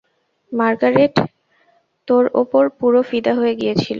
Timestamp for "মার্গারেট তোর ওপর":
0.51-2.63